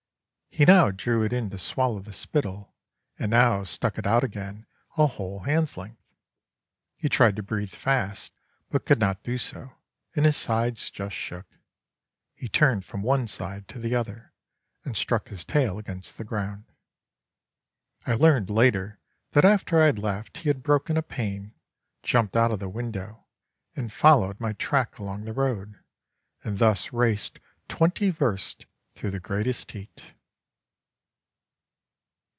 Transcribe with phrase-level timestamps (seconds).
[0.53, 2.75] He now drew it in to swallow the spittle,
[3.17, 4.65] and now stuck it out again
[4.97, 6.01] a whole hand's length.
[6.97, 8.33] He tried to breathe fast,
[8.69, 9.71] but could not do so,
[10.13, 11.47] and his sides just shook.
[12.35, 14.33] He turned from one side to the other,
[14.83, 16.65] and struck his tail against the ground.
[18.05, 18.99] I learned later
[19.31, 21.53] that after I had left he had broken a pane,
[22.03, 23.25] jumped out of the window,
[23.73, 25.79] and followed my track along the road,
[26.43, 27.39] and thus raced
[27.69, 28.65] twenty versts
[28.95, 30.13] through the greatest heat.